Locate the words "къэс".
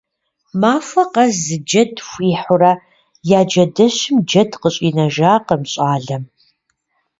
1.13-1.33